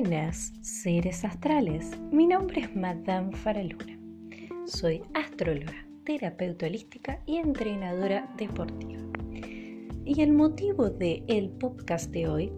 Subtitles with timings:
[0.00, 1.90] Buenas, seres astrales.
[2.10, 4.00] Mi nombre es Madame Faraluna.
[4.64, 5.74] Soy astróloga,
[6.04, 8.98] terapeuta holística y entrenadora deportiva.
[10.06, 12.52] Y el motivo del el podcast de hoy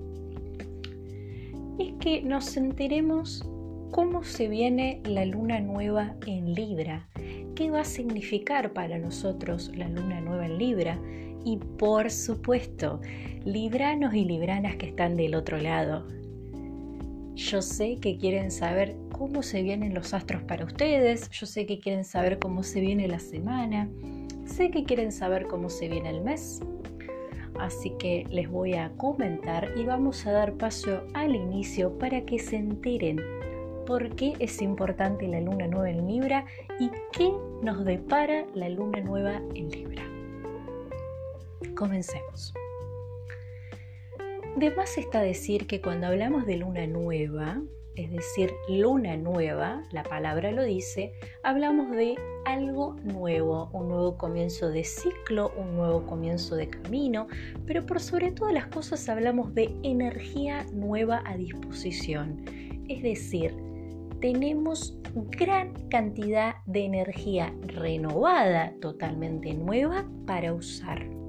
[1.80, 3.44] es que nos enteremos
[3.90, 7.08] cómo se viene la luna nueva en Libra,
[7.56, 10.96] qué va a significar para nosotros la luna nueva en Libra
[11.44, 13.00] y por supuesto,
[13.44, 16.06] libranos y libranas que están del otro lado,
[17.50, 21.80] yo sé que quieren saber cómo se vienen los astros para ustedes, yo sé que
[21.80, 23.88] quieren saber cómo se viene la semana,
[24.44, 26.60] sé que quieren saber cómo se viene el mes.
[27.58, 32.38] Así que les voy a comentar y vamos a dar paso al inicio para que
[32.38, 33.20] se enteren
[33.86, 36.46] por qué es importante la luna nueva en Libra
[36.78, 37.32] y qué
[37.62, 40.02] nos depara la luna nueva en Libra.
[41.74, 42.54] Comencemos.
[44.56, 47.62] De más está decir que cuando hablamos de luna nueva,
[47.96, 54.68] es decir, luna nueva, la palabra lo dice, hablamos de algo nuevo, un nuevo comienzo
[54.68, 57.28] de ciclo, un nuevo comienzo de camino,
[57.66, 62.44] pero por sobre todas las cosas hablamos de energía nueva a disposición.
[62.88, 63.56] Es decir,
[64.20, 71.21] tenemos gran cantidad de energía renovada, totalmente nueva, para usar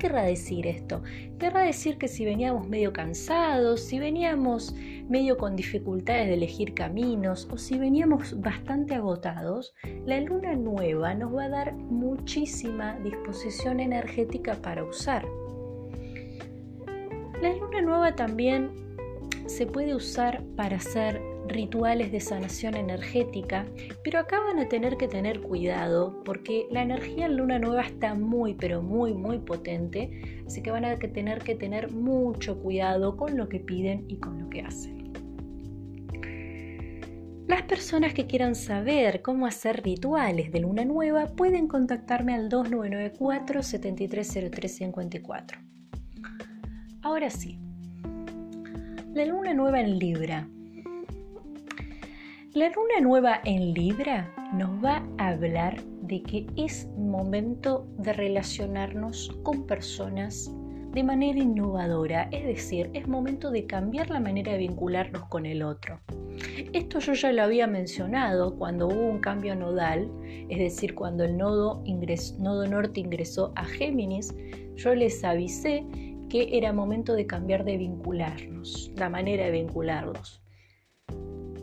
[0.00, 1.02] querrá decir esto?
[1.38, 4.74] Querrá decir que si veníamos medio cansados, si veníamos
[5.08, 9.74] medio con dificultades de elegir caminos o si veníamos bastante agotados,
[10.06, 15.24] la luna nueva nos va a dar muchísima disposición energética para usar.
[17.42, 18.70] La luna nueva también
[19.46, 23.66] se puede usar para hacer rituales de sanación energética,
[24.02, 28.14] pero acá van a tener que tener cuidado porque la energía en luna nueva está
[28.14, 33.36] muy, pero muy, muy potente, así que van a tener que tener mucho cuidado con
[33.36, 35.00] lo que piden y con lo que hacen.
[37.46, 43.62] Las personas que quieran saber cómo hacer rituales de luna nueva pueden contactarme al 2994
[43.62, 45.58] 730354.
[47.02, 47.58] Ahora sí,
[49.12, 50.48] la luna nueva en Libra
[52.54, 59.30] la luna nueva en Libra nos va a hablar de que es momento de relacionarnos
[59.44, 60.52] con personas
[60.90, 65.62] de manera innovadora, es decir, es momento de cambiar la manera de vincularnos con el
[65.62, 66.00] otro.
[66.72, 70.10] Esto yo ya lo había mencionado cuando hubo un cambio nodal,
[70.48, 71.84] es decir, cuando el nodo,
[72.40, 74.34] nodo norte ingresó a Géminis,
[74.74, 75.84] yo les avisé
[76.28, 80.40] que era momento de cambiar de vincularnos, la manera de vincularlos.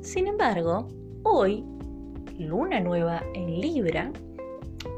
[0.07, 0.88] Sin embargo,
[1.23, 1.66] hoy,
[2.40, 4.09] luna nueva en Libra,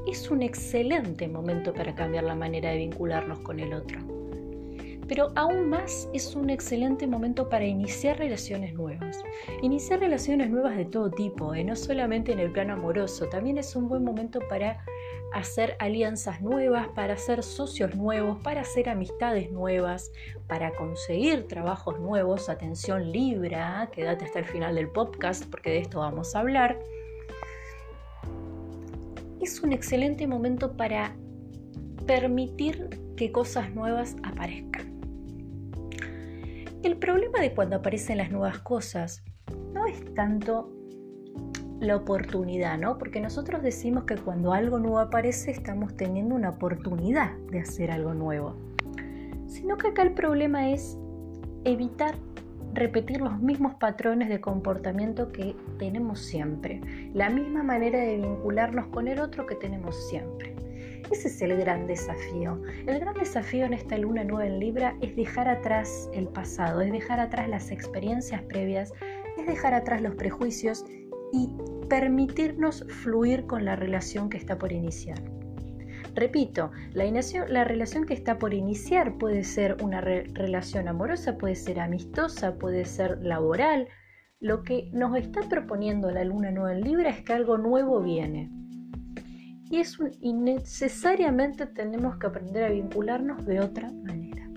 [0.06, 4.00] es un excelente momento para cambiar la manera de vincularnos con el otro.
[5.10, 9.20] Pero aún más es un excelente momento para iniciar relaciones nuevas.
[9.64, 11.64] Iniciar relaciones nuevas de todo tipo, ¿eh?
[11.64, 14.86] no solamente en el plano amoroso, también es un buen momento para
[15.34, 20.12] hacer alianzas nuevas, para hacer socios nuevos, para hacer amistades nuevas,
[20.48, 22.48] para conseguir trabajos nuevos.
[22.48, 26.80] Atención Libra, quédate hasta el final del podcast porque de esto vamos a hablar.
[29.42, 31.16] Es un excelente momento para
[32.06, 34.99] permitir que cosas nuevas aparezcan.
[36.82, 39.22] El problema de cuando aparecen las nuevas cosas
[39.74, 40.72] no es tanto
[41.82, 42.98] la oportunidad, ¿no?
[42.98, 48.14] Porque nosotros decimos que cuando algo nuevo aparece estamos teniendo una oportunidad de hacer algo
[48.14, 48.56] nuevo.
[49.48, 50.98] Sino que acá el problema es
[51.66, 52.16] evitar
[52.74, 56.80] repetir los mismos patrones de comportamiento que tenemos siempre,
[57.14, 60.56] la misma manera de vincularnos con el otro que tenemos siempre.
[61.12, 62.62] Ese es el gran desafío.
[62.86, 66.92] El gran desafío en esta luna nueva en Libra es dejar atrás el pasado, es
[66.92, 68.94] dejar atrás las experiencias previas,
[69.38, 70.86] es dejar atrás los prejuicios
[71.34, 71.50] y
[71.90, 75.20] permitirnos fluir con la relación que está por iniciar.
[76.16, 82.56] Repito, la, relación que está por iniciar puede ser una relación amorosa, puede ser amistosa,
[82.56, 83.88] puede ser laboral.
[84.40, 88.50] Lo que nos está proponiendo la luna nueva en Libra es que algo nuevo viene.
[89.70, 94.50] Y, es y necesariamente tenemos que aprender a vincularnos de otra manera.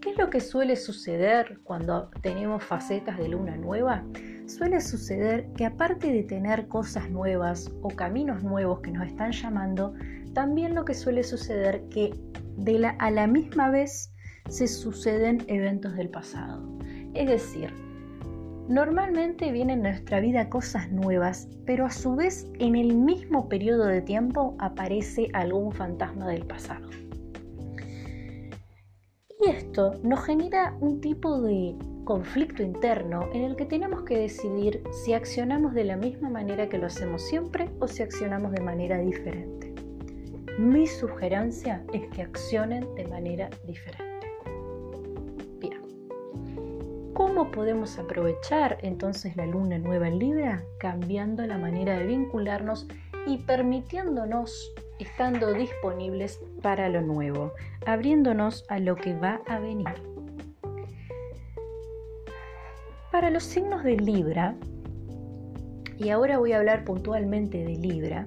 [0.00, 4.04] ¿Qué es lo que suele suceder cuando tenemos facetas de luna nueva?
[4.46, 9.94] suele suceder que aparte de tener cosas nuevas o caminos nuevos que nos están llamando,
[10.34, 12.14] también lo que suele suceder que
[12.56, 14.12] de la, a la misma vez
[14.48, 16.78] se suceden eventos del pasado.
[17.14, 17.72] Es decir,
[18.68, 23.86] normalmente vienen en nuestra vida cosas nuevas, pero a su vez en el mismo periodo
[23.86, 26.88] de tiempo aparece algún fantasma del pasado.
[29.44, 31.74] Y esto nos genera un tipo de
[32.04, 36.78] conflicto interno en el que tenemos que decidir si accionamos de la misma manera que
[36.78, 39.72] lo hacemos siempre o si accionamos de manera diferente.
[40.58, 44.11] Mi sugerencia es que accionen de manera diferente.
[47.14, 50.64] ¿Cómo podemos aprovechar entonces la luna nueva en Libra?
[50.78, 52.86] Cambiando la manera de vincularnos
[53.26, 57.52] y permitiéndonos estando disponibles para lo nuevo,
[57.84, 59.88] abriéndonos a lo que va a venir.
[63.10, 64.56] Para los signos de Libra,
[65.98, 68.26] y ahora voy a hablar puntualmente de Libra,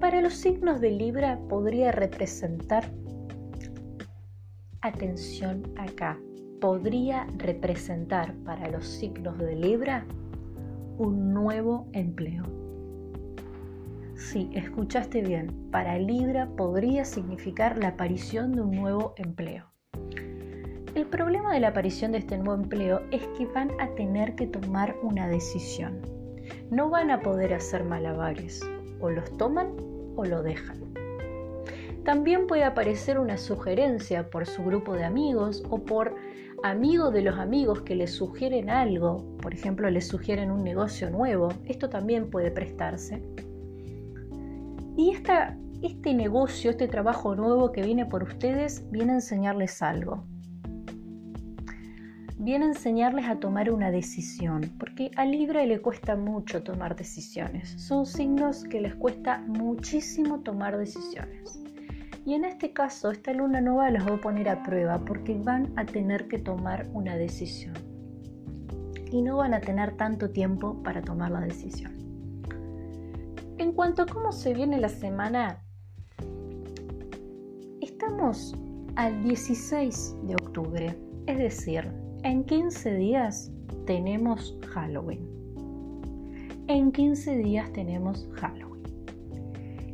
[0.00, 2.90] para los signos de Libra podría representar,
[4.80, 6.18] atención acá,
[6.60, 10.04] podría representar para los signos de Libra
[10.98, 12.44] un nuevo empleo.
[14.14, 19.64] Sí, escuchaste bien, para Libra podría significar la aparición de un nuevo empleo.
[20.94, 24.46] El problema de la aparición de este nuevo empleo es que van a tener que
[24.46, 26.02] tomar una decisión.
[26.70, 28.60] No van a poder hacer malabares.
[29.00, 29.76] O los toman
[30.16, 30.92] o lo dejan.
[32.04, 36.14] También puede aparecer una sugerencia por su grupo de amigos o por
[36.62, 41.48] amigos de los amigos que les sugieren algo, por ejemplo, les sugieren un negocio nuevo,
[41.66, 43.22] esto también puede prestarse.
[44.96, 50.24] Y este negocio, este trabajo nuevo que viene por ustedes, viene a enseñarles algo
[52.42, 57.70] viene a enseñarles a tomar una decisión, porque a Libra le cuesta mucho tomar decisiones.
[57.82, 61.62] Son signos que les cuesta muchísimo tomar decisiones.
[62.30, 65.72] Y en este caso, esta luna nueva los va a poner a prueba porque van
[65.74, 67.74] a tener que tomar una decisión.
[69.10, 71.90] Y no van a tener tanto tiempo para tomar la decisión.
[73.58, 75.58] En cuanto a cómo se viene la semana,
[77.80, 78.56] estamos
[78.94, 80.96] al 16 de octubre,
[81.26, 81.90] es decir,
[82.22, 83.50] en 15 días
[83.86, 85.28] tenemos Halloween.
[86.68, 88.69] En 15 días tenemos Halloween.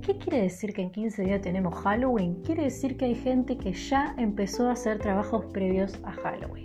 [0.07, 2.41] ¿Qué quiere decir que en 15 días tenemos Halloween?
[2.45, 6.65] Quiere decir que hay gente que ya empezó a hacer trabajos previos a Halloween.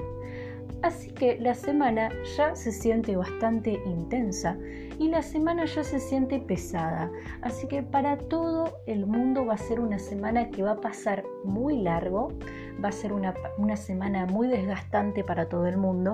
[0.84, 4.60] Así que la semana ya se siente bastante intensa
[5.00, 7.10] y la semana ya se siente pesada.
[7.42, 11.24] Así que para todo el mundo va a ser una semana que va a pasar
[11.44, 12.38] muy largo,
[12.84, 13.34] va a ser una,
[13.76, 16.14] semana muy desgastante para todo el mundo.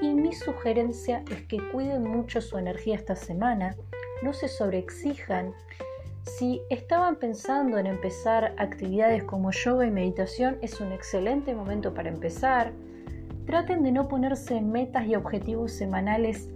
[0.00, 3.76] Y mi sugerencia es que cuiden mucho su energía esta semana,
[4.22, 5.52] no se sobreexijan.
[6.24, 12.08] Si estaban pensando en empezar actividades como yoga y meditación, es un excelente momento para
[12.08, 12.72] empezar.
[13.44, 16.48] Traten de no ponerse metas y objetivos semanales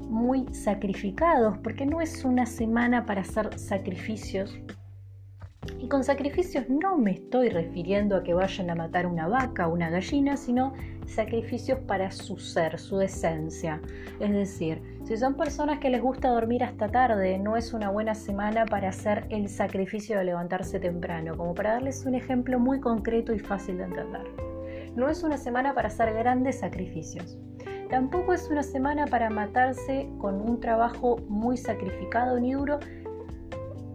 [0.00, 4.56] muy sacrificados, porque no es una semana para hacer sacrificios.
[5.80, 9.72] Y con sacrificios no me estoy refiriendo a que vayan a matar una vaca o
[9.72, 10.72] una gallina, sino
[11.06, 13.80] sacrificios para su ser, su esencia.
[14.20, 18.14] Es decir, si son personas que les gusta dormir hasta tarde, no es una buena
[18.14, 23.34] semana para hacer el sacrificio de levantarse temprano, como para darles un ejemplo muy concreto
[23.34, 24.22] y fácil de entender.
[24.96, 27.36] No es una semana para hacer grandes sacrificios.
[27.90, 32.80] Tampoco es una semana para matarse con un trabajo muy sacrificado ni duro.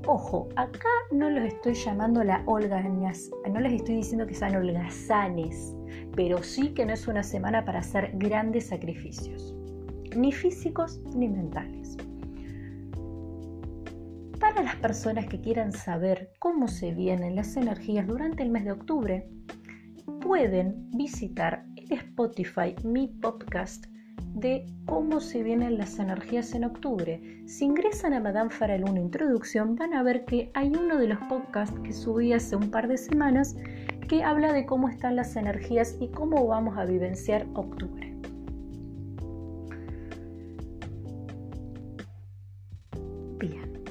[0.06, 5.76] Ojo, acá no los estoy llamando la holgañas, no les estoy diciendo que sean holgazanes,
[6.16, 9.56] pero sí que no es una semana para hacer grandes sacrificios,
[10.16, 11.98] ni físicos ni mentales.
[14.40, 18.72] Para las personas que quieran saber cómo se vienen las energías durante el mes de
[18.72, 19.28] octubre,
[20.22, 23.86] pueden visitar en Spotify mi podcast
[24.34, 27.22] de cómo se vienen las energías en octubre.
[27.48, 31.20] Si ingresan a Madame Farah 1 Introducción, van a ver que hay uno de los
[31.30, 33.56] podcasts que subí hace un par de semanas
[34.10, 38.12] que habla de cómo están las energías y cómo vamos a vivenciar octubre.
[43.38, 43.84] Bien.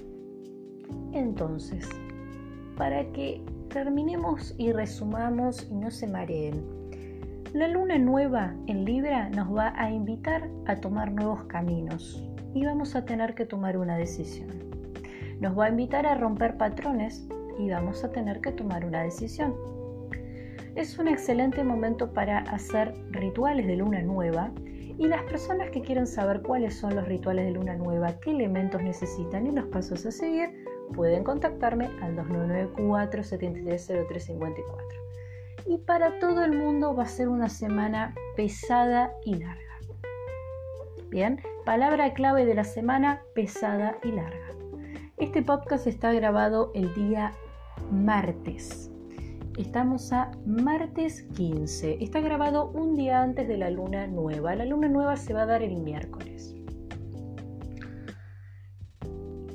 [1.13, 1.89] Entonces,
[2.77, 6.65] para que terminemos y resumamos y no se mareen.
[7.55, 12.97] La luna nueva en Libra nos va a invitar a tomar nuevos caminos y vamos
[12.97, 14.49] a tener que tomar una decisión.
[15.41, 17.25] Nos va a invitar a romper patrones
[17.57, 19.55] y vamos a tener que tomar una decisión.
[20.79, 26.07] Es un excelente momento para hacer rituales de luna nueva y las personas que quieren
[26.07, 30.13] saber cuáles son los rituales de luna nueva, qué elementos necesitan y los pasos a
[30.13, 34.87] seguir, pueden contactarme al 2994 730354.
[35.67, 39.81] Y para todo el mundo va a ser una semana pesada y larga.
[41.11, 44.55] Bien, palabra clave de la semana, pesada y larga.
[45.17, 47.33] Este podcast está grabado el día
[47.91, 48.93] martes
[49.59, 51.99] Estamos a martes 15.
[52.01, 54.55] Está grabado un día antes de la luna nueva.
[54.55, 56.55] La luna nueva se va a dar el miércoles.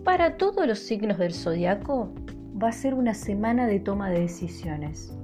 [0.04, 2.14] Para todos los signos del zodiaco
[2.62, 5.18] va a ser una semana de toma de decisiones.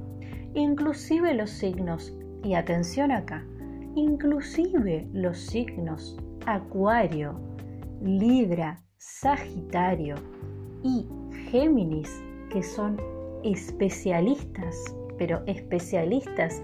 [0.53, 3.43] Inclusive los signos, y atención acá,
[3.95, 7.37] inclusive los signos Acuario,
[8.01, 10.15] Libra, Sagitario
[10.83, 11.05] y
[11.51, 16.61] Géminis, que son especialistas, pero especialistas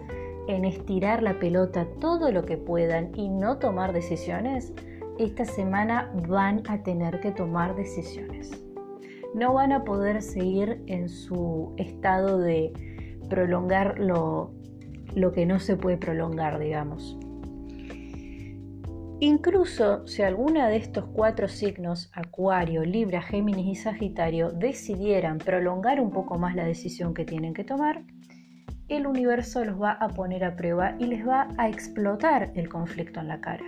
[0.48, 4.74] en estirar la pelota todo lo que puedan y no tomar decisiones,
[5.18, 8.52] esta semana van a tener que tomar decisiones.
[9.34, 12.72] No van a poder seguir en su estado de
[13.30, 14.52] prolongar lo,
[15.16, 17.18] lo que no se puede prolongar, digamos.
[19.22, 26.12] Incluso si alguna de estos cuatro signos, Acuario, Libra, Géminis y Sagitario, decidieran prolongar un
[26.12, 28.04] poco más la decisión que tienen que tomar,
[28.90, 33.22] el universo los va a poner a prueba y les va a explotar el conflicto
[33.22, 33.64] en la cara.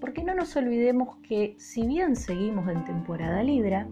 [0.00, 3.88] Porque no nos olvidemos que si bien seguimos en temporada Libra,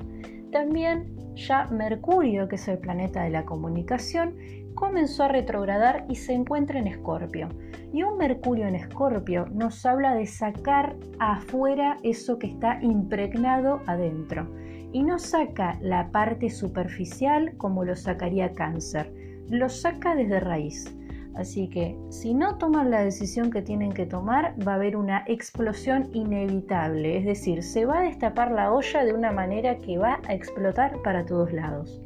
[0.52, 4.36] también ya Mercurio, que es el planeta de la comunicación,
[4.76, 7.49] comenzó a retrogradar y se encuentra en Escorpio.
[7.92, 14.47] Y un Mercurio en Escorpio nos habla de sacar afuera eso que está impregnado adentro.
[14.92, 19.12] Y no saca la parte superficial como lo sacaría cáncer,
[19.49, 20.95] lo saca desde raíz.
[21.35, 25.25] Así que si no toman la decisión que tienen que tomar, va a haber una
[25.26, 27.18] explosión inevitable.
[27.18, 31.00] Es decir, se va a destapar la olla de una manera que va a explotar
[31.02, 32.00] para todos lados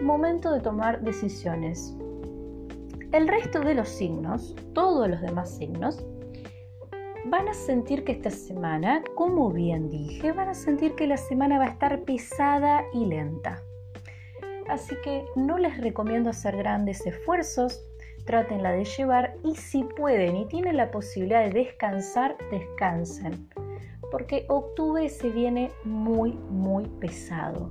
[0.00, 1.94] momento de tomar decisiones.
[3.12, 6.04] El resto de los signos, todos los demás signos,
[7.26, 11.58] van a sentir que esta semana, como bien dije, van a sentir que la semana
[11.58, 13.62] va a estar pesada y lenta.
[14.68, 17.84] Así que no les recomiendo hacer grandes esfuerzos,
[18.24, 23.48] trátenla de llevar y si pueden y tienen la posibilidad de descansar, descansen.
[24.10, 27.70] Porque octubre se viene muy, muy pesado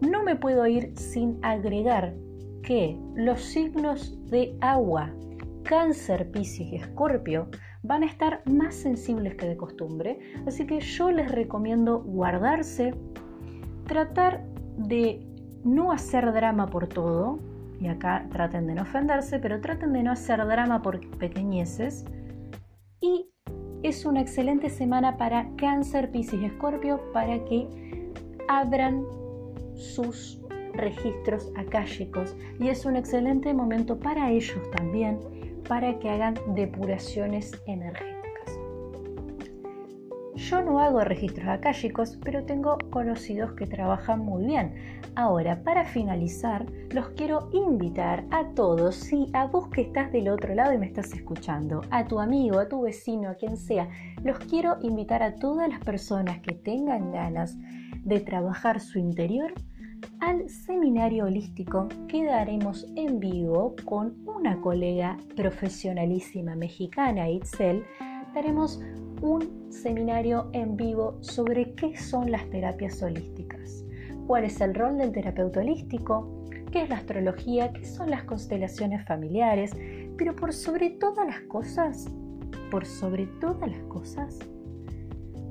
[0.00, 2.14] no me puedo ir sin agregar
[2.62, 5.10] que los signos de agua,
[5.62, 7.48] cáncer, piscis y escorpio,
[7.82, 12.94] van a estar más sensibles que de costumbre, así que yo les recomiendo guardarse,
[13.86, 14.44] tratar
[14.76, 15.26] de
[15.64, 17.38] no hacer drama por todo,
[17.80, 22.04] y acá traten de no ofenderse, pero traten de no hacer drama por pequeñeces,
[23.00, 23.30] y
[23.82, 27.68] es una excelente semana para cáncer, piscis y escorpio para que
[28.48, 29.04] abran
[29.78, 30.40] sus
[30.74, 35.18] registros akáshicos y es un excelente momento para ellos también
[35.68, 38.17] para que hagan depuraciones energéticas.
[40.48, 44.72] Yo no hago registros akáshicos, pero tengo conocidos que trabajan muy bien.
[45.14, 50.54] Ahora, para finalizar, los quiero invitar a todos, si a vos que estás del otro
[50.54, 53.90] lado y me estás escuchando, a tu amigo, a tu vecino, a quien sea,
[54.24, 57.54] los quiero invitar a todas las personas que tengan ganas
[58.04, 59.52] de trabajar su interior
[60.20, 67.84] al seminario holístico que daremos en vivo con una colega profesionalísima mexicana, Itzel.
[68.34, 68.80] Daremos
[69.20, 73.84] un seminario en vivo sobre qué son las terapias holísticas,
[74.26, 79.04] cuál es el rol del terapeuta holístico, qué es la astrología, qué son las constelaciones
[79.06, 79.72] familiares,
[80.16, 82.06] pero por sobre todas las cosas,
[82.70, 84.38] por sobre todas las cosas,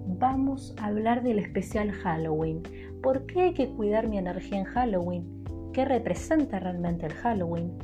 [0.08, 2.64] vamos a hablar del especial Halloween.
[3.02, 5.44] ¿Por qué hay que cuidar mi energía en Halloween?
[5.74, 7.78] ¿Qué representa realmente el Halloween?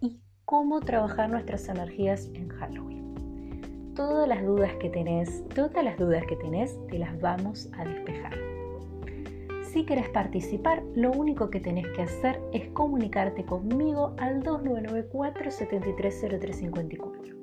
[0.00, 2.97] ¿Y cómo trabajar nuestras energías en Halloween?
[3.98, 8.32] Todas las dudas que tenés, todas las dudas que tenés, te las vamos a despejar.
[9.72, 17.34] Si querés participar, lo único que tenés que hacer es comunicarte conmigo al 2994 730354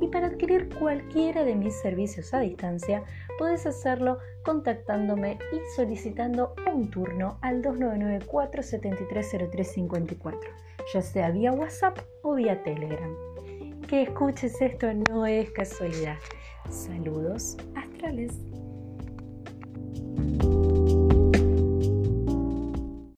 [0.00, 3.02] y para adquirir cualquiera de mis servicios a distancia
[3.36, 10.38] puedes hacerlo contactándome y solicitando un turno al 299-473-0354,
[10.94, 13.35] ya sea vía WhatsApp o vía Telegram.
[13.88, 16.16] Que escuches esto no es casualidad.
[16.68, 18.32] Saludos astrales.